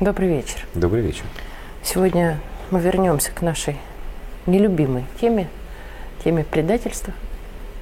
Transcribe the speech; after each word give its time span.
Добрый 0.00 0.28
вечер. 0.28 0.64
Добрый 0.76 1.02
вечер. 1.02 1.24
Сегодня 1.82 2.38
мы 2.70 2.78
вернемся 2.78 3.32
к 3.32 3.42
нашей 3.42 3.76
нелюбимой 4.46 5.02
теме, 5.20 5.48
теме 6.22 6.44
предательства. 6.44 7.12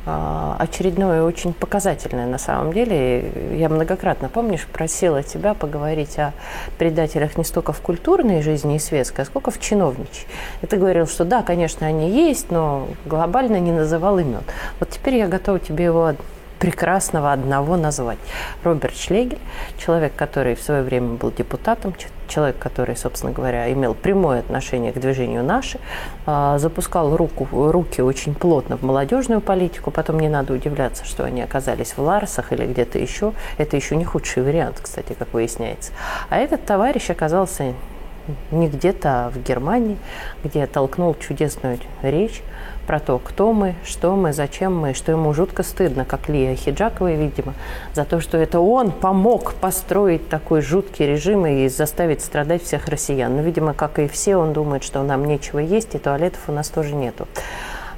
А, 0.07 0.57
очередное 0.59 1.23
очень 1.23 1.53
показательное 1.53 2.27
на 2.27 2.39
самом 2.39 2.73
деле. 2.73 3.31
Я 3.55 3.69
многократно, 3.69 4.31
помнишь, 4.31 4.67
просила 4.67 5.23
тебя 5.23 5.53
поговорить 5.53 6.19
о 6.19 6.33
предателях 6.79 7.37
не 7.37 7.45
столько 7.45 7.75
в 7.75 7.83
культурной 7.83 8.41
жизни 8.41 8.77
и 8.77 8.79
светской, 8.79 9.21
а 9.21 9.25
сколько 9.27 9.51
в 9.51 9.61
чиновничьей. 9.61 10.27
И 10.63 10.67
ты 10.67 10.79
говорил, 10.79 11.07
что 11.07 11.27
да, 11.27 11.43
конечно, 11.43 11.87
они 11.87 12.11
есть, 12.11 12.51
но 12.51 12.89
глобально 13.05 13.61
не 13.61 13.73
называл 13.73 14.19
имен. 14.19 14.43
Вот 14.81 14.89
теперь 14.89 15.17
я 15.17 15.29
готова 15.29 15.59
тебе 15.59 15.85
его 15.85 16.15
прекрасного 16.59 17.33
одного 17.33 17.77
назвать. 17.77 18.19
Роберт 18.65 18.97
Шлегель, 18.97 19.39
человек, 19.79 20.15
который 20.17 20.55
в 20.55 20.63
свое 20.63 20.83
время 20.83 21.15
был 21.15 21.31
депутатом, 21.31 21.95
человек, 22.29 22.59
который, 22.59 22.97
собственно 22.97 23.33
говоря, 23.33 23.73
имел 23.73 23.95
прямое 23.95 24.41
отношение 24.41 24.93
к 24.93 24.99
движению 24.99 25.45
«Наши», 25.45 25.79
а, 26.27 26.59
запускал 26.59 27.17
руку, 27.17 27.47
руки 27.71 28.01
очень 28.01 28.35
плотно 28.35 28.77
в 28.77 28.83
молодежную 28.83 29.41
политику, 29.41 29.91
потом 29.91 30.19
не 30.21 30.29
надо 30.29 30.53
удивляться, 30.53 31.05
что 31.05 31.25
они 31.25 31.43
оказались 31.43 31.93
в 31.97 31.99
Ларсах 31.99 32.53
или 32.53 32.67
где-то 32.67 32.99
еще. 32.99 33.33
Это 33.59 33.77
еще 33.77 33.97
не 33.97 34.05
худший 34.05 34.43
вариант, 34.43 34.81
кстати, 34.83 35.13
как 35.13 35.33
выясняется. 35.33 35.93
А 36.29 36.39
этот 36.39 36.65
товарищ 36.65 37.11
оказался 37.11 37.75
не 38.51 38.69
где-то, 38.69 39.27
а 39.27 39.31
в 39.31 39.43
Германии, 39.43 39.97
где 40.43 40.67
толкнул 40.67 41.15
чудесную 41.15 41.79
речь 42.03 42.43
про 42.87 43.01
то, 43.01 43.19
кто 43.19 43.53
мы, 43.53 43.75
что 43.85 44.17
мы, 44.17 44.33
зачем 44.33 44.77
мы, 44.77 44.95
что 44.95 45.13
ему 45.13 45.35
жутко 45.35 45.63
стыдно, 45.63 46.05
как 46.05 46.29
Лия 46.29 46.55
Хиджаковой, 46.55 47.17
видимо, 47.17 47.55
за 47.95 48.05
то, 48.05 48.21
что 48.21 48.39
это 48.39 48.61
он 48.61 48.93
помог 48.93 49.55
построить 49.55 50.29
такой 50.29 50.63
жуткий 50.63 51.07
режим 51.07 51.47
и 51.47 51.69
заставить 51.69 52.23
страдать 52.23 52.63
всех 52.63 52.89
россиян. 52.89 53.35
Но, 53.35 53.43
видимо, 53.43 53.75
как 53.75 53.99
и 53.99 54.09
все, 54.09 54.37
он 54.37 54.53
думает, 54.53 54.85
что 54.85 55.03
нам 55.03 55.25
нечего 55.25 55.59
есть, 55.59 55.95
и 55.95 55.99
туалетов 55.99 56.41
у 56.49 56.53
нас 56.53 56.69
тоже 56.69 56.95
нету. 56.95 57.27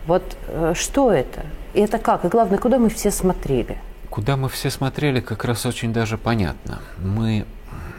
Вот 0.07 0.23
э, 0.49 0.73
что 0.75 1.13
это? 1.13 1.43
И 1.75 1.81
это 1.81 1.99
как? 1.99 2.25
И 2.25 2.29
главное, 2.29 2.59
куда 2.59 2.79
мы 2.79 2.89
все 2.89 3.11
смотрели? 3.11 3.79
Куда 4.09 4.37
мы 4.37 4.49
все 4.49 4.71
смотрели, 4.71 5.21
как 5.21 5.45
раз 5.45 5.67
очень 5.67 5.93
даже 5.93 6.17
понятно. 6.17 6.81
Мы 6.99 7.45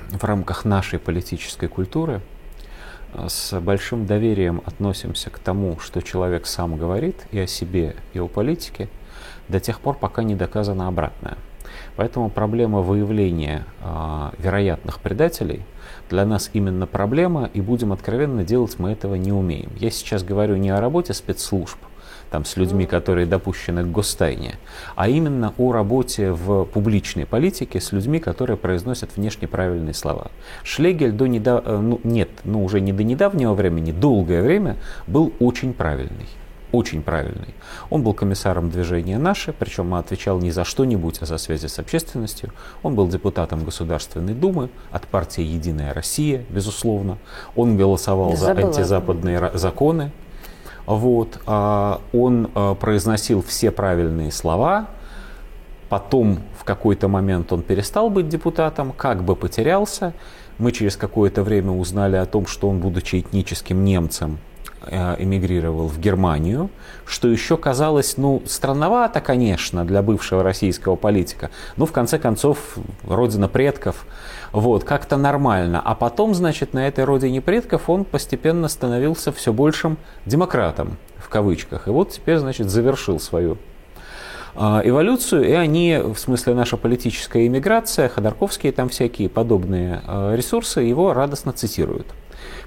в 0.09 0.23
рамках 0.23 0.65
нашей 0.65 0.97
политической 0.97 1.67
культуры– 1.67 2.21
с 3.27 3.59
большим 3.59 4.05
доверием 4.05 4.61
относимся 4.65 5.29
к 5.29 5.39
тому, 5.39 5.79
что 5.79 6.01
человек 6.01 6.45
сам 6.45 6.77
говорит 6.77 7.15
и 7.31 7.39
о 7.39 7.47
себе, 7.47 7.95
и 8.13 8.19
о 8.19 8.27
политике, 8.27 8.89
до 9.47 9.59
тех 9.59 9.79
пор, 9.79 9.97
пока 9.97 10.23
не 10.23 10.35
доказано 10.35 10.87
обратное. 10.87 11.37
Поэтому 11.95 12.29
проблема 12.29 12.81
выявления 12.81 13.65
э, 13.81 14.29
вероятных 14.37 14.99
предателей 14.99 15.63
для 16.09 16.25
нас 16.25 16.49
именно 16.53 16.87
проблема, 16.87 17.49
и 17.53 17.61
будем 17.61 17.91
откровенно 17.91 18.43
делать 18.43 18.77
мы 18.79 18.91
этого 18.91 19.15
не 19.15 19.31
умеем. 19.31 19.71
Я 19.79 19.91
сейчас 19.91 20.23
говорю 20.23 20.55
не 20.55 20.69
о 20.69 20.81
работе 20.81 21.13
спецслужб, 21.13 21.77
там, 22.29 22.45
с 22.45 22.57
людьми, 22.57 22.85
которые 22.85 23.25
допущены 23.25 23.83
к 23.83 23.91
гостайне, 23.91 24.55
а 24.95 25.09
именно 25.09 25.53
о 25.57 25.71
работе 25.71 26.31
в 26.31 26.65
публичной 26.65 27.25
политике 27.25 27.81
с 27.81 27.91
людьми, 27.91 28.19
которые 28.19 28.57
произносят 28.57 29.15
внешне 29.15 29.47
правильные 29.47 29.93
слова. 29.93 30.31
Шлегель 30.63 31.11
до 31.11 31.27
недав... 31.27 31.63
Э, 31.65 31.79
ну, 31.79 31.99
нет, 32.03 32.29
ну 32.43 32.63
уже 32.63 32.81
не 32.81 32.93
до 32.93 33.03
недавнего 33.03 33.53
времени, 33.53 33.91
долгое 33.91 34.41
время 34.41 34.77
был 35.07 35.33
очень 35.39 35.73
правильный 35.73 36.27
очень 36.71 37.01
правильный. 37.01 37.53
Он 37.89 38.03
был 38.03 38.13
комиссаром 38.13 38.69
движения 38.69 39.17
«Наше», 39.17 39.53
причем 39.53 39.93
отвечал 39.95 40.39
не 40.39 40.51
за 40.51 40.63
что-нибудь, 40.63 41.19
а 41.21 41.25
за 41.25 41.37
связи 41.37 41.67
с 41.67 41.79
общественностью. 41.79 42.51
Он 42.83 42.95
был 42.95 43.07
депутатом 43.07 43.63
Государственной 43.63 44.33
Думы 44.33 44.69
от 44.91 45.07
партии 45.07 45.43
«Единая 45.43 45.93
Россия», 45.93 46.45
безусловно. 46.49 47.17
Он 47.55 47.77
голосовал 47.77 48.35
за 48.35 48.51
антизападные 48.51 49.51
законы, 49.55 50.11
вот, 50.85 51.39
а, 51.45 52.01
он 52.13 52.49
а, 52.55 52.73
произносил 52.73 53.43
все 53.43 53.69
правильные 53.69 54.31
слова, 54.31 54.87
потом 55.87 56.39
в 56.57 56.63
какой-то 56.63 57.07
момент 57.07 57.53
он 57.53 57.61
перестал 57.61 58.09
быть 58.09 58.27
депутатом, 58.27 58.91
как 58.91 59.23
бы 59.23 59.35
потерялся. 59.35 60.13
Мы 60.57 60.71
через 60.71 60.97
какое-то 60.97 61.43
время 61.43 61.71
узнали 61.71 62.15
о 62.15 62.25
том, 62.25 62.47
что 62.47 62.67
он, 62.69 62.79
будучи 62.79 63.19
этническим 63.19 63.83
немцем, 63.85 64.39
Э, 64.39 64.48
эмигрировал 64.87 65.87
в 65.87 65.99
Германию, 65.99 66.69
что 67.05 67.27
еще 67.27 67.57
казалось, 67.57 68.17
ну, 68.17 68.41
странновато, 68.45 69.19
конечно, 69.19 69.83
для 69.83 70.01
бывшего 70.01 70.43
российского 70.43 70.95
политика, 70.95 71.49
но 71.75 71.85
в 71.85 71.91
конце 71.91 72.19
концов, 72.19 72.77
родина 73.03 73.47
предков, 73.47 74.05
вот, 74.51 74.83
как-то 74.83 75.17
нормально. 75.17 75.81
А 75.83 75.95
потом, 75.95 76.33
значит, 76.33 76.73
на 76.73 76.87
этой 76.87 77.03
родине 77.03 77.41
предков 77.41 77.89
он 77.89 78.05
постепенно 78.05 78.67
становился 78.67 79.31
все 79.31 79.53
большим 79.53 79.97
демократом, 80.25 80.97
в 81.17 81.29
кавычках. 81.29 81.87
И 81.87 81.91
вот 81.91 82.11
теперь, 82.11 82.37
значит, 82.37 82.69
завершил 82.69 83.19
свою 83.19 83.57
э, 84.55 84.59
эволюцию, 84.83 85.47
и 85.47 85.51
они, 85.51 85.97
в 85.97 86.17
смысле 86.17 86.53
наша 86.53 86.77
политическая 86.77 87.45
иммиграция, 87.47 88.09
Ходорковские 88.09 88.71
там 88.71 88.89
всякие 88.89 89.29
подобные 89.29 90.01
э, 90.07 90.35
ресурсы, 90.35 90.81
его 90.81 91.13
радостно 91.13 91.53
цитируют 91.53 92.07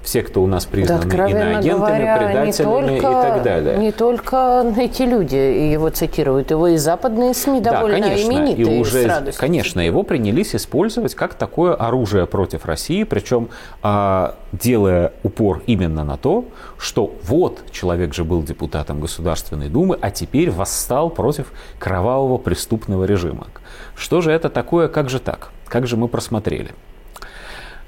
все, 0.03 0.22
кто 0.22 0.43
у 0.43 0.47
нас 0.47 0.66
признаны 0.66 1.05
да, 1.05 1.28
иноагентами, 1.28 1.71
говоря, 1.71 2.16
предателями 2.19 3.00
только, 3.00 3.09
и 3.09 3.22
так 3.22 3.43
далее. 3.43 3.78
Не 3.78 3.93
только 3.93 4.75
эти 4.77 5.03
люди 5.03 5.37
его 5.37 5.91
цитируют, 5.91 6.50
его 6.50 6.69
и 6.69 6.77
западные 6.77 7.34
СМИ 7.34 7.60
да, 7.60 7.72
довольно 7.72 8.00
конечно, 8.00 8.31
именитые. 8.31 8.77
И 8.77 8.81
уже, 8.81 9.32
конечно, 9.38 9.81
его 9.81 10.03
принялись 10.03 10.55
использовать 10.55 11.15
как 11.15 11.34
такое 11.34 11.75
оружие 11.75 12.27
против 12.27 12.66
России, 12.66 13.05
причем 13.05 13.49
а, 13.82 14.34
делая 14.53 15.12
упор 15.22 15.62
именно 15.66 16.05
на 16.05 16.16
то, 16.16 16.47
что 16.78 17.15
вот 17.22 17.61
человек 17.71 18.15
же 18.15 18.25
был 18.25 18.43
депутатом 18.43 19.00
Государственной 19.00 19.69
Думы, 19.69 19.97
а 20.00 20.11
теперь 20.11 20.50
восстал 20.50 21.11
против 21.11 21.53
кровавого 21.78 22.38
преступного 22.38 23.05
режима. 23.05 23.47
Что 23.94 24.21
же 24.21 24.32
это 24.32 24.50
такое, 24.50 24.88
как 24.88 25.09
же 25.09 25.21
так? 25.21 25.50
Как 25.69 25.87
же 25.87 25.97
мы 25.97 26.09
просмотрели? 26.09 26.72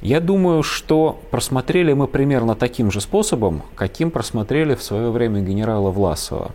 Я 0.00 0.21
думаю, 0.21 0.62
что 0.62 1.19
просмотрели 1.31 1.93
мы 1.93 2.06
примерно 2.06 2.55
таким 2.55 2.91
же 2.91 3.00
способом, 3.00 3.62
каким 3.75 4.10
просмотрели 4.10 4.75
в 4.75 4.82
свое 4.82 5.10
время 5.10 5.41
генерала 5.41 5.91
Власова. 5.91 6.53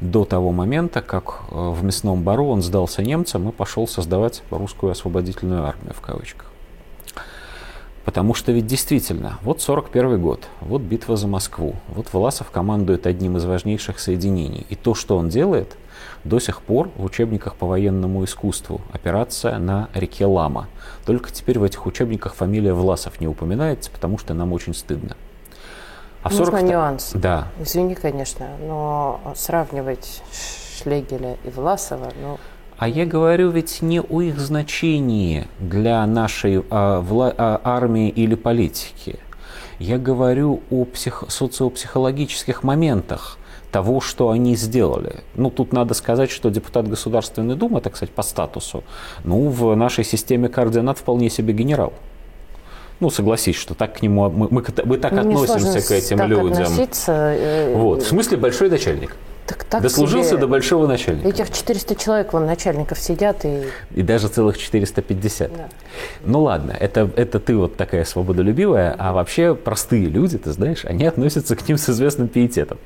До 0.00 0.24
того 0.24 0.52
момента, 0.52 1.00
как 1.00 1.42
э, 1.50 1.54
в 1.54 1.82
мясном 1.84 2.22
бару 2.22 2.46
он 2.48 2.62
сдался 2.62 3.02
немцам 3.02 3.48
и 3.48 3.52
пошел 3.52 3.86
создавать 3.86 4.42
русскую 4.50 4.92
освободительную 4.92 5.64
армию 5.64 5.94
в 5.94 6.00
кавычках. 6.00 6.51
Потому 8.04 8.34
что 8.34 8.50
ведь 8.50 8.66
действительно, 8.66 9.38
вот 9.42 9.60
41 9.60 10.20
год, 10.20 10.48
вот 10.60 10.82
битва 10.82 11.16
за 11.16 11.28
Москву, 11.28 11.76
вот 11.88 12.12
Власов 12.12 12.50
командует 12.50 13.06
одним 13.06 13.36
из 13.36 13.44
важнейших 13.44 14.00
соединений. 14.00 14.66
И 14.70 14.74
то, 14.74 14.94
что 14.94 15.16
он 15.16 15.28
делает, 15.28 15.76
до 16.24 16.40
сих 16.40 16.62
пор 16.62 16.90
в 16.96 17.04
учебниках 17.04 17.54
по 17.54 17.66
военному 17.66 18.24
искусству 18.24 18.80
операция 18.92 19.58
на 19.58 19.88
реке 19.94 20.26
Лама. 20.26 20.68
Только 21.06 21.30
теперь 21.30 21.58
в 21.58 21.62
этих 21.62 21.86
учебниках 21.86 22.34
фамилия 22.34 22.72
Власов 22.72 23.20
не 23.20 23.28
упоминается, 23.28 23.90
потому 23.90 24.18
что 24.18 24.34
нам 24.34 24.52
очень 24.52 24.74
стыдно. 24.74 25.16
А 26.22 26.28
в 26.28 26.34
40... 26.34 26.62
нюанс. 26.62 27.12
Да. 27.14 27.48
Извини, 27.60 27.94
конечно, 27.94 28.48
но 28.60 29.20
сравнивать 29.34 30.22
Шлегеля 30.76 31.36
и 31.44 31.50
Власова, 31.50 32.12
ну... 32.20 32.38
А 32.82 32.88
я 32.88 33.06
говорю 33.06 33.50
ведь 33.50 33.80
не 33.80 34.00
о 34.00 34.22
их 34.22 34.40
значении 34.40 35.46
для 35.60 36.04
нашей 36.04 36.64
а, 36.68 37.00
вла- 37.00 37.32
а, 37.38 37.60
армии 37.62 38.08
или 38.08 38.34
политики. 38.34 39.20
Я 39.78 39.98
говорю 39.98 40.62
о 40.68 40.84
псих- 40.84 41.30
социопсихологических 41.30 42.64
моментах 42.64 43.38
того, 43.70 44.00
что 44.00 44.30
они 44.30 44.56
сделали. 44.56 45.20
Ну, 45.36 45.48
тут 45.50 45.72
надо 45.72 45.94
сказать, 45.94 46.32
что 46.32 46.50
депутат 46.50 46.88
Государственной 46.88 47.54
Думы, 47.54 47.80
так 47.80 47.94
сказать, 47.94 48.12
по 48.12 48.22
статусу, 48.22 48.82
ну, 49.22 49.48
в 49.48 49.76
нашей 49.76 50.02
системе 50.02 50.48
координат 50.48 50.98
вполне 50.98 51.30
себе 51.30 51.54
генерал. 51.54 51.92
Ну, 52.98 53.10
согласись, 53.10 53.54
что 53.54 53.74
так 53.74 53.98
к 53.98 54.02
нему 54.02 54.28
мы, 54.28 54.48
мы, 54.50 54.64
мы 54.84 54.96
так 54.98 55.12
ну, 55.12 55.20
относимся 55.20 55.80
к 55.86 55.92
этим 55.92 56.20
людям. 56.26 56.66
Э, 57.06 57.74
вот. 57.76 58.02
В 58.02 58.08
смысле 58.08 58.38
большой 58.38 58.70
начальник. 58.70 59.14
Так, 59.52 59.64
так 59.64 59.82
Дослужился 59.82 60.30
себе. 60.30 60.38
до 60.38 60.48
большого 60.48 60.86
начальника. 60.86 61.28
Этих 61.28 61.52
400 61.52 61.94
человек, 61.96 62.32
вон, 62.32 62.46
начальников 62.46 62.98
сидят 62.98 63.44
и... 63.44 63.64
И 63.94 64.02
даже 64.02 64.28
целых 64.28 64.56
450. 64.56 65.52
Да. 65.54 65.68
Ну 66.24 66.42
ладно, 66.42 66.74
это, 66.78 67.10
это 67.16 67.38
ты 67.38 67.54
вот 67.54 67.76
такая 67.76 68.04
свободолюбивая, 68.06 68.94
а 68.98 69.12
вообще 69.12 69.54
простые 69.54 70.06
люди, 70.06 70.38
ты 70.38 70.52
знаешь, 70.52 70.86
они 70.86 71.04
относятся 71.04 71.54
к 71.54 71.68
ним 71.68 71.76
с 71.76 71.90
известным 71.90 72.28
пиететом. 72.28 72.78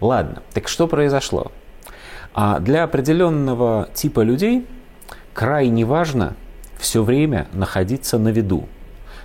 Ладно, 0.00 0.42
так 0.52 0.66
что 0.66 0.88
произошло? 0.88 1.52
А 2.34 2.58
для 2.58 2.82
определенного 2.82 3.88
типа 3.94 4.20
людей 4.22 4.66
крайне 5.32 5.84
важно 5.84 6.34
все 6.78 7.04
время 7.04 7.46
находиться 7.52 8.18
на 8.18 8.30
виду. 8.30 8.68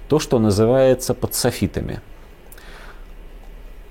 То, 0.08 0.20
что 0.20 0.38
называется 0.38 1.16
под 1.16 1.34
софитами, 1.34 2.00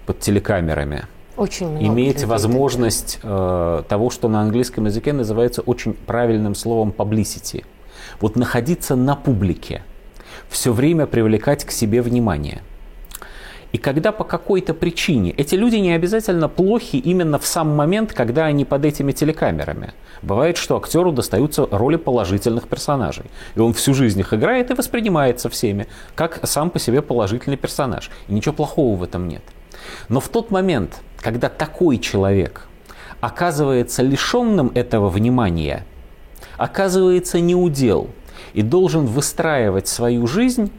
под 0.06 0.20
телекамерами– 0.20 1.06
очень 1.36 1.69
много 1.69 1.84
иметь 1.86 2.14
людей, 2.14 2.26
возможность 2.26 3.19
э, 3.22 3.82
того, 3.88 4.10
что 4.10 4.28
на 4.28 4.40
английском 4.40 4.86
языке 4.86 5.12
называется 5.12 5.62
очень 5.62 5.94
правильным 5.94 6.54
словом 6.54 6.94
publicity. 6.96 7.64
Вот 8.20 8.36
находиться 8.36 8.96
на 8.96 9.16
публике. 9.16 9.82
все 10.48 10.72
время 10.72 11.06
привлекать 11.06 11.64
к 11.64 11.70
себе 11.70 12.02
внимание. 12.02 12.62
И 13.75 13.78
когда 13.78 14.12
по 14.12 14.22
какой-то 14.22 14.72
причине 14.72 15.32
эти 15.32 15.56
люди 15.56 15.75
не 15.75 15.94
обязательно 15.94 16.48
плохи 16.48 16.94
именно 16.94 17.40
в 17.40 17.46
сам 17.46 17.75
момент, 17.75 18.12
когда 18.12 18.44
они 18.44 18.64
под 18.64 18.84
этими 18.84 19.10
телекамерами. 19.10 19.94
Бывает, 20.22 20.56
что 20.56 20.76
актеру 20.76 21.10
достаются 21.10 21.66
роли 21.72 21.96
положительных 21.96 22.69
персонажей. 22.69 23.25
И 23.56 23.58
он 23.58 23.72
всю 23.72 23.92
жизнь 23.92 24.20
их 24.20 24.32
играет 24.32 24.70
и 24.70 24.75
воспринимается 24.75 25.48
всеми, 25.48 25.88
как 26.14 26.46
сам 26.46 26.70
по 26.70 26.78
себе 26.78 27.02
положительный 27.02 27.56
персонаж. 27.56 28.12
И 28.28 28.34
ничего 28.34 28.54
плохого 28.54 28.94
в 28.94 29.02
этом 29.02 29.26
нет. 29.26 29.42
Но 30.08 30.20
в 30.20 30.28
тот 30.28 30.50
момент, 30.50 31.00
когда 31.19 31.48
такой 31.48 31.98
человек 31.98 32.69
оказывается 33.20 34.02
лишенным 34.02 34.70
этого 34.75 35.08
внимания, 35.08 35.84
оказывается 36.56 37.40
неудел 37.40 38.08
и 38.52 38.62
должен 38.62 39.06
выстраивать 39.06 39.88
свою 39.88 40.26
жизнь, 40.26 40.70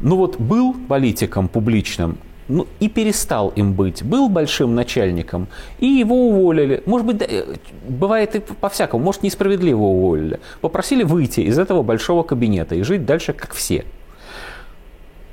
ну 0.00 0.16
вот 0.16 0.38
был 0.38 0.74
политиком 0.88 1.48
публичным, 1.48 2.18
ну, 2.48 2.66
и 2.78 2.88
перестал 2.88 3.48
им 3.56 3.72
быть. 3.72 4.02
Был 4.02 4.28
большим 4.28 4.74
начальником, 4.74 5.48
и 5.78 5.86
его 5.86 6.28
уволили. 6.28 6.82
Может 6.86 7.06
быть, 7.06 7.22
э, 7.22 7.56
бывает 7.88 8.36
и 8.36 8.40
по-всякому, 8.40 9.02
может, 9.02 9.22
несправедливо 9.22 9.82
уволили. 9.82 10.38
Попросили 10.60 11.02
выйти 11.02 11.40
из 11.40 11.58
этого 11.58 11.82
большого 11.82 12.22
кабинета 12.22 12.74
и 12.74 12.82
жить 12.82 13.04
дальше, 13.04 13.32
как 13.32 13.52
все. 13.52 13.84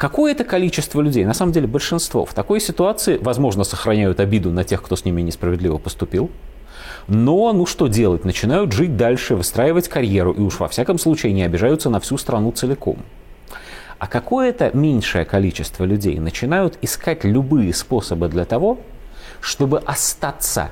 Какое-то 0.04 0.44
количество 0.44 1.00
людей, 1.00 1.24
на 1.24 1.34
самом 1.34 1.54
деле 1.54 1.66
большинство, 1.66 2.26
в 2.26 2.34
такой 2.34 2.60
ситуации, 2.60 3.18
возможно, 3.22 3.64
сохраняют 3.64 4.20
обиду 4.20 4.52
на 4.52 4.66
тех, 4.66 4.84
кто 4.84 4.98
с 4.98 5.06
ними 5.06 5.22
несправедливо 5.22 5.78
поступил, 5.78 6.30
но, 7.08 7.54
ну 7.54 7.66
что 7.66 7.88
делать, 7.88 8.26
начинают 8.26 8.74
жить 8.74 8.98
дальше, 8.98 9.38
выстраивать 9.38 9.88
карьеру, 9.88 10.34
и 10.34 10.42
уж 10.42 10.60
во 10.60 10.68
всяком 10.68 11.00
случае 11.00 11.32
не 11.32 11.44
обижаются 11.44 11.90
на 11.90 12.02
всю 12.02 12.18
страну 12.18 12.52
целиком. 12.52 12.98
А 13.98 14.08
какое-то 14.08 14.72
меньшее 14.74 15.24
количество 15.24 15.86
людей 15.86 16.20
начинают 16.20 16.78
искать 16.82 17.24
любые 17.24 17.74
способы 17.74 18.28
для 18.28 18.44
того, 18.44 18.80
чтобы 19.40 19.80
остаться 19.80 20.72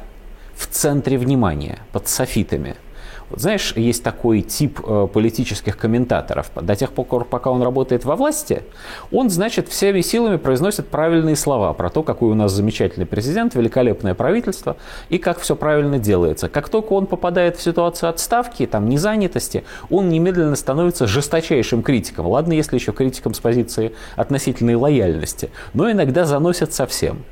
в 0.57 0.67
центре 0.67 1.17
внимания, 1.17 1.79
под 1.93 2.09
софитами– 2.09 2.75
вот 3.31 3.39
знаешь, 3.39 3.73
есть 3.77 4.03
такой 4.03 4.41
тип 4.41 4.81
э, 4.85 5.07
политических 5.11 5.77
комментаторов. 5.77 6.51
До 6.55 6.75
тех 6.75 6.91
пор, 6.91 7.23
пока 7.25 7.49
он 7.49 7.61
работает 7.61 8.03
во 8.03 8.17
власти, 8.17 8.63
он, 9.11 9.29
значит, 9.29 9.69
всеми 9.69 10.01
силами 10.01 10.35
произносит 10.35 10.87
правильные 10.87 11.37
слова 11.37 11.71
про 11.73 11.89
то, 11.89 12.03
какой 12.03 12.29
у 12.29 12.35
нас 12.35 12.51
замечательный 12.51 13.05
президент, 13.05 13.55
великолепное 13.55 14.13
правительство 14.15 14.75
и 15.09 15.17
как 15.17 15.39
все 15.39 15.55
правильно 15.55 15.97
делается. 15.97 16.49
Как 16.49 16.67
только 16.67 16.91
он 16.91 17.07
попадает 17.07 17.55
в 17.55 17.61
ситуацию 17.61 18.09
отставки, 18.09 18.65
там, 18.65 18.89
незанятости, 18.89 19.63
он 19.89 20.09
немедленно 20.09 20.57
становится 20.57 21.07
жесточайшим 21.07 21.83
критиком. 21.83 22.27
Ладно, 22.27 22.51
если 22.51 22.75
еще 22.75 22.91
критиком 22.91 23.33
с 23.33 23.39
позиции 23.39 23.93
относительной 24.17 24.75
лояльности, 24.75 25.51
но 25.73 25.89
иногда 25.89 26.25
заносит 26.25 26.73
совсем. 26.73 27.23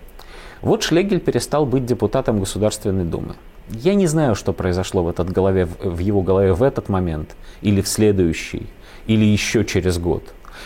Вот 0.62 0.84
Шлегель 0.84 1.20
перестал 1.20 1.66
быть 1.66 1.86
депутатом 1.86 2.40
Государственной 2.40 3.04
Думы. 3.04 3.36
Я 3.70 3.94
не 3.94 4.08
знаю, 4.08 4.36
что 4.36 4.52
произошло 4.52 5.04
в, 5.04 5.10
этот 5.10 5.30
голове, 5.32 5.66
в 5.66 6.00
его 6.00 6.22
голове 6.22 6.54
в 6.54 6.64
этот 6.64 6.90
момент, 6.90 7.36
или 7.62 7.82
в 7.82 7.88
следующий, 7.88 8.68
или 9.06 9.26
еще 9.26 9.64
через 9.64 10.00
год. 10.00 10.24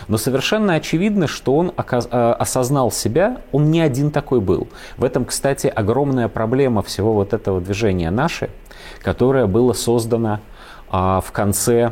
Но 0.07 0.17
совершенно 0.17 0.75
очевидно, 0.75 1.27
что 1.27 1.55
он 1.55 1.73
а, 1.75 2.33
осознал 2.33 2.91
себя, 2.91 3.41
он 3.51 3.71
не 3.71 3.81
один 3.81 4.09
такой 4.09 4.39
был. 4.41 4.67
В 4.97 5.03
этом, 5.03 5.25
кстати, 5.25 5.67
огромная 5.67 6.27
проблема 6.27 6.81
всего 6.81 7.13
вот 7.13 7.33
этого 7.33 7.61
движения 7.61 8.09
«Наши», 8.09 8.49
которое 9.01 9.47
было 9.47 9.73
создано 9.73 10.39
а, 10.89 11.21
в 11.21 11.31
конце 11.31 11.91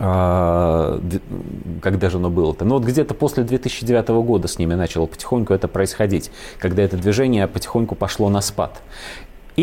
а, 0.00 1.00
когда 1.82 2.08
же 2.08 2.18
оно 2.18 2.30
было-то? 2.30 2.64
Ну 2.64 2.76
вот 2.76 2.84
где-то 2.84 3.14
после 3.14 3.42
2009 3.44 4.08
года 4.08 4.48
с 4.48 4.58
ними 4.58 4.74
начало 4.74 5.06
потихоньку 5.06 5.52
это 5.52 5.68
происходить, 5.68 6.30
когда 6.58 6.82
это 6.82 6.96
движение 6.96 7.46
потихоньку 7.46 7.94
пошло 7.94 8.28
на 8.28 8.40
спад 8.40 8.80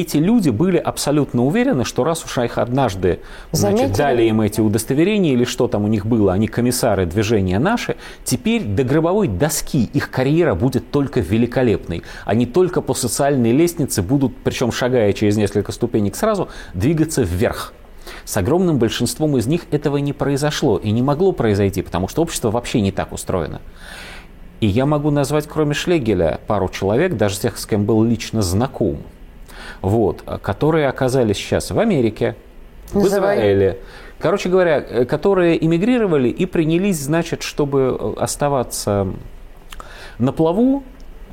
эти 0.01 0.17
люди 0.17 0.49
были 0.49 0.77
абсолютно 0.77 1.45
уверены, 1.45 1.85
что 1.85 2.03
раз 2.03 2.25
уж 2.25 2.37
их 2.39 2.57
однажды 2.57 3.19
значит, 3.51 3.93
дали 3.93 4.23
им 4.23 4.41
эти 4.41 4.59
удостоверения 4.59 5.31
или 5.31 5.45
что 5.45 5.69
там 5.69 5.85
у 5.85 5.87
них 5.87 6.05
было, 6.05 6.33
они 6.33 6.47
комиссары 6.47 7.05
движения 7.05 7.59
наши, 7.59 7.95
теперь 8.25 8.63
до 8.63 8.83
гробовой 8.83 9.29
доски 9.29 9.85
их 9.85 10.11
карьера 10.11 10.53
будет 10.53 10.91
только 10.91 11.21
великолепной. 11.21 12.03
Они 12.25 12.45
только 12.45 12.81
по 12.81 12.93
социальной 12.93 13.53
лестнице 13.53 14.01
будут, 14.01 14.35
причем 14.43 14.73
шагая 14.73 15.13
через 15.13 15.37
несколько 15.37 15.71
ступенек 15.71 16.15
сразу, 16.15 16.49
двигаться 16.73 17.21
вверх. 17.21 17.73
С 18.25 18.35
огромным 18.35 18.77
большинством 18.77 19.37
из 19.37 19.47
них 19.47 19.61
этого 19.71 19.97
не 19.97 20.11
произошло 20.11 20.77
и 20.77 20.91
не 20.91 21.01
могло 21.01 21.31
произойти, 21.31 21.81
потому 21.81 22.09
что 22.09 22.21
общество 22.21 22.51
вообще 22.51 22.81
не 22.81 22.91
так 22.91 23.13
устроено. 23.13 23.61
И 24.59 24.67
я 24.67 24.85
могу 24.85 25.09
назвать, 25.09 25.47
кроме 25.47 25.73
Шлегеля, 25.73 26.39
пару 26.47 26.69
человек, 26.69 27.15
даже 27.15 27.39
тех, 27.39 27.57
с 27.57 27.65
кем 27.65 27.85
был 27.85 28.03
лично 28.03 28.41
знаком, 28.41 28.99
вот, 29.81 30.23
которые 30.41 30.87
оказались 30.87 31.37
сейчас 31.37 31.71
в 31.71 31.79
Америке, 31.79 32.35
в 32.91 33.05
Израиле. 33.05 33.79
Короче 34.19 34.49
говоря, 34.49 34.79
э, 34.79 35.05
которые 35.05 35.63
эмигрировали 35.63 36.29
и 36.29 36.45
принялись, 36.45 36.99
значит, 36.99 37.43
чтобы 37.43 37.97
э, 37.99 38.13
оставаться 38.21 39.07
на 40.17 40.31
плаву, 40.31 40.83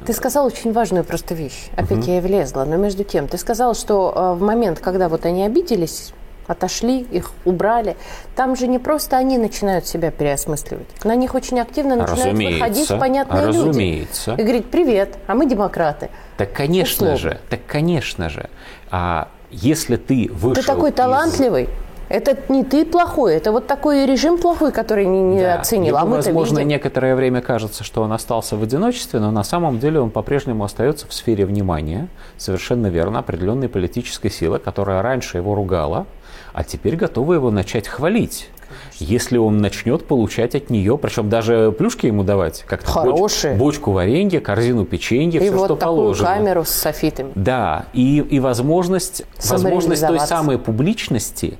ты 0.05 0.13
сказал 0.15 0.47
очень 0.47 0.73
важную 0.73 1.05
просто 1.05 1.35
вещь. 1.35 1.71
Опять 1.77 1.99
угу. 1.99 2.11
я 2.11 2.19
и 2.19 2.21
влезла. 2.21 2.65
Но 2.65 2.77
между 2.77 3.05
тем, 3.05 3.29
ты 3.29 3.39
сказал, 3.39 3.75
что 3.77 4.13
э, 4.15 4.35
в 4.37 4.43
момент, 4.43 4.81
когда 4.81 5.09
вот 5.09 5.25
они 5.25 5.45
обиделись, 5.45 6.13
отошли, 6.47 7.01
их 7.01 7.33
убрали. 7.45 7.97
Там 8.37 8.57
же 8.57 8.67
не 8.67 8.79
просто 8.79 9.17
они 9.17 9.39
начинают 9.39 9.87
себя 9.87 10.11
переосмысливать. 10.11 10.87
На 11.05 11.15
них 11.15 11.35
очень 11.35 11.61
активно 11.61 11.97
начинают 11.97 12.33
разумеется, 12.33 12.65
выходить 12.65 13.01
понятные 13.01 13.47
разумеется. 13.47 14.31
люди. 14.33 14.41
И 14.41 14.45
говорить, 14.45 14.71
привет, 14.71 15.19
а 15.27 15.35
мы 15.35 15.47
демократы. 15.47 16.11
Так, 16.37 16.53
конечно 16.53 17.13
Условно. 17.13 17.17
же, 17.19 17.41
так, 17.49 17.61
конечно 17.67 18.29
же. 18.29 18.49
А 18.91 19.29
если 19.51 19.97
ты 19.97 20.31
вышел 20.33 20.63
Ты 20.63 20.67
такой 20.67 20.91
из... 20.91 20.97
талантливый, 20.97 21.69
это 22.09 22.37
не 22.51 22.63
ты 22.63 22.85
плохой, 22.85 23.37
это 23.37 23.53
вот 23.53 23.67
такой 23.67 24.05
режим 24.05 24.37
плохой, 24.37 24.71
который 24.71 25.07
не, 25.07 25.21
не 25.21 25.41
да. 25.41 25.61
оценил. 25.61 25.97
Ему, 25.97 25.99
а 25.99 26.05
возможно, 26.05 26.59
видим. 26.59 26.69
некоторое 26.69 27.15
время 27.15 27.41
кажется, 27.41 27.85
что 27.85 28.03
он 28.03 28.13
остался 28.13 28.57
в 28.57 28.63
одиночестве, 28.63 29.19
но 29.19 29.31
на 29.31 29.45
самом 29.45 29.79
деле 29.79 29.99
он 29.99 30.11
по-прежнему 30.11 30.63
остается 30.65 31.07
в 31.09 31.15
сфере 31.15 31.47
внимания, 31.47 32.09
совершенно 32.37 32.89
верно, 32.89 33.21
определенной 33.21 33.71
политической 33.71 34.31
силы, 34.31 34.59
которая 34.59 35.01
раньше 35.01 35.39
его 35.39 35.55
ругала, 35.55 36.07
а 36.53 36.65
теперь 36.65 36.97
готова 36.97 37.35
его 37.35 37.51
начать 37.51 37.89
хвалить. 37.89 38.51
Если 38.99 39.37
он 39.37 39.59
начнет 39.59 40.07
получать 40.07 40.55
от 40.55 40.71
нее, 40.71 40.97
причем 40.97 41.29
даже 41.29 41.73
плюшки 41.77 42.07
ему 42.07 42.25
давать, 42.25 42.65
как 42.67 42.85
Хорошие. 42.85 43.55
Боч, 43.55 43.59
бочку 43.59 43.93
варенья, 43.93 44.41
корзину 44.41 44.85
печенья, 44.85 45.41
и 45.41 45.45
все, 45.45 45.53
вот 45.53 45.67
что 45.67 45.77
такую 45.77 45.97
положено. 45.97 46.29
камеру 46.29 46.65
с 46.65 46.71
софитами. 46.71 47.33
Да, 47.35 47.87
и, 47.93 48.19
и 48.19 48.41
возможность, 48.41 49.25
возможность 49.49 50.07
той 50.07 50.21
самой 50.21 50.59
публичности, 50.59 51.59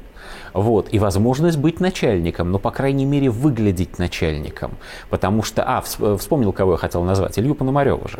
вот, 0.53 0.89
и 0.93 0.99
возможность 0.99 1.59
быть 1.59 1.81
начальником, 1.81 2.53
но, 2.53 2.59
по 2.59 2.71
крайней 2.71 3.05
мере, 3.05 3.31
выглядеть 3.31 3.99
начальником. 3.99 4.73
Потому 5.11 5.43
что, 5.43 5.65
а, 5.65 5.83
вспомнил, 6.17 6.53
кого 6.53 6.73
я 6.73 6.79
хотел 6.79 7.03
назвать, 7.03 7.39
Илью 7.39 7.55
Пономарева 7.55 8.09
же, 8.09 8.19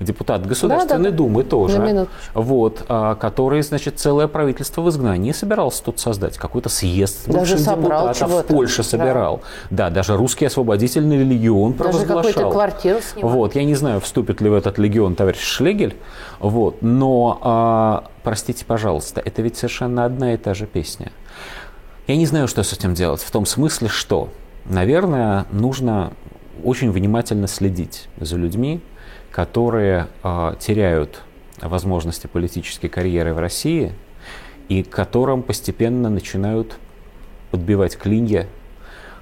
депутат 0.00 0.46
Государственной 0.46 1.04
да, 1.04 1.10
да, 1.10 1.16
Думы 1.16 1.44
тоже, 1.44 2.06
вот, 2.34 2.84
а, 2.88 3.14
который, 3.14 3.62
значит, 3.62 3.98
целое 3.98 4.28
правительство 4.28 4.82
в 4.82 4.88
изгнании 4.88 5.32
собирался 5.32 5.82
тут 5.82 6.00
создать, 6.00 6.36
какой-то 6.36 6.68
съезд 6.68 7.28
даже 7.28 7.56
депутатов 7.56 8.30
в 8.30 8.42
Польше 8.44 8.82
собирал. 8.82 9.42
Да. 9.70 9.88
да, 9.88 9.94
даже 9.94 10.16
русский 10.16 10.46
освободительный 10.46 11.18
легион 11.18 11.72
даже 11.72 12.04
провозглашал. 12.04 12.52
квартиру 12.52 12.98
снимал. 13.00 13.30
Вот, 13.32 13.54
я 13.54 13.64
не 13.64 13.74
знаю, 13.74 14.00
вступит 14.00 14.40
ли 14.40 14.48
в 14.48 14.54
этот 14.54 14.78
легион 14.78 15.14
товарищ 15.14 15.40
Шлегель, 15.40 15.96
вот, 16.40 16.82
но, 16.82 17.38
а, 17.42 18.04
простите, 18.22 18.64
пожалуйста, 18.64 19.20
это 19.24 19.42
ведь 19.42 19.56
совершенно 19.56 20.04
одна 20.04 20.34
и 20.34 20.36
та 20.36 20.54
же 20.54 20.66
песня. 20.66 21.12
Я 22.06 22.16
не 22.16 22.24
знаю, 22.24 22.48
что 22.48 22.62
с 22.62 22.72
этим 22.72 22.94
делать. 22.94 23.20
В 23.20 23.30
том 23.30 23.44
смысле, 23.44 23.88
что, 23.88 24.30
наверное, 24.64 25.44
нужно 25.50 26.12
очень 26.64 26.90
внимательно 26.90 27.46
следить 27.46 28.08
за 28.18 28.36
людьми, 28.36 28.80
которые 29.30 30.08
э, 30.22 30.54
теряют 30.58 31.22
возможности 31.60 32.26
политической 32.26 32.88
карьеры 32.88 33.34
в 33.34 33.38
России 33.38 33.92
и 34.68 34.82
которым 34.82 35.42
постепенно 35.42 36.10
начинают 36.10 36.76
подбивать 37.50 37.96
клинья 37.96 38.46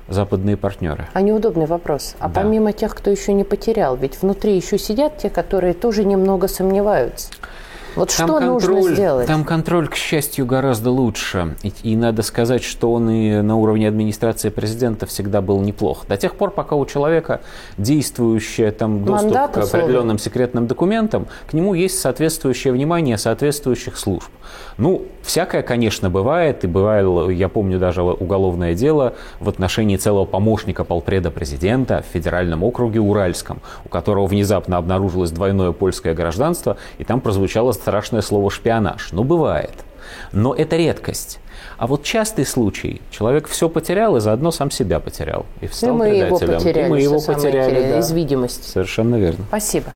западные 0.09 0.57
партнеры. 0.57 1.09
А 1.15 1.21
неудобный 1.21 1.67
вопрос. 1.67 2.15
А 2.19 2.29
да. 2.29 2.43
помимо 2.43 2.73
тех, 2.73 2.95
кто 2.95 3.11
еще 3.11 3.33
не 3.33 3.45
потерял, 3.45 3.97
ведь 3.97 4.21
внутри 4.23 4.57
еще 4.57 4.79
сидят 4.79 5.19
те, 5.19 5.31
которые 5.31 5.75
тоже 5.75 6.05
немного 6.05 6.49
сомневаются. 6.49 7.31
Вот 7.97 8.15
там 8.17 8.29
что 8.29 8.39
контроль, 8.39 8.75
нужно 8.75 8.95
сделать? 8.95 9.27
Там 9.27 9.45
контроль, 9.45 9.89
к 9.89 9.97
счастью, 9.97 10.45
гораздо 10.47 10.91
лучше. 10.91 11.57
И, 11.63 11.73
и 11.83 11.97
надо 11.97 12.23
сказать, 12.23 12.63
что 12.63 12.93
он 12.93 13.09
и 13.11 13.41
на 13.41 13.57
уровне 13.57 13.89
администрации 13.89 14.51
президента 14.51 15.07
всегда 15.07 15.41
был 15.41 15.61
неплох. 15.61 16.07
До 16.07 16.17
тех 16.17 16.37
пор, 16.37 16.51
пока 16.51 16.77
у 16.77 16.85
человека 16.85 17.41
действующий 17.79 18.71
там, 18.71 19.05
доступ 19.05 19.33
Мандат, 19.33 19.53
к 19.53 19.59
определенным 19.59 20.19
секретным 20.19 20.67
документам, 20.67 21.27
к 21.49 21.55
нему 21.55 21.75
есть 21.75 21.99
соответствующее 21.99 22.73
внимание 22.73 23.17
соответствующих 23.17 23.97
служб. 23.97 24.31
Ну, 24.77 25.07
Всякое, 25.27 25.63
конечно, 25.63 26.09
бывает, 26.09 26.63
и 26.63 26.69
бывало, 26.69 27.29
я 27.31 27.49
помню 27.49 27.81
даже 27.81 28.03
уголовное 28.03 28.75
дело 28.75 29.15
в 29.41 29.49
отношении 29.49 29.97
целого 29.97 30.25
помощника 30.25 30.85
полпреда 30.85 31.33
президента 31.33 32.05
в 32.09 32.13
федеральном 32.13 32.63
округе 32.63 33.01
Уральском, 33.01 33.61
у 33.85 33.89
которого 33.89 34.27
внезапно 34.27 34.77
обнаружилось 34.77 35.33
двойное 35.33 35.73
польское 35.73 36.15
гражданство, 36.15 36.77
и 36.99 37.05
там 37.05 37.21
прозвучало 37.21 37.73
страшное 37.73 38.23
слово 38.23 38.53
«шпионаж». 38.53 39.09
Ну, 39.11 39.25
бывает. 39.25 39.75
Но 40.31 40.55
это 40.55 40.77
редкость. 40.77 41.41
А 41.77 41.89
вот 41.89 42.05
частый 42.05 42.47
случай. 42.47 43.03
Человек 43.11 43.49
все 43.49 43.69
потерял 43.69 44.17
и 44.17 44.21
заодно 44.21 44.53
сам 44.53 44.71
себя 44.71 45.01
потерял. 45.01 45.45
И 45.61 45.67
стал 45.67 45.91
и 45.91 45.93
мы 45.93 46.11
предателем. 46.11 46.31
его 46.31 46.59
потеряли. 46.59 46.87
И 46.87 46.91
мы 46.91 47.01
его 47.01 47.21
потеряли, 47.21 47.83
да. 47.83 47.99
из 47.99 48.13
видимости. 48.13 48.69
Совершенно 48.69 49.17
верно. 49.17 49.45
Спасибо. 49.49 49.93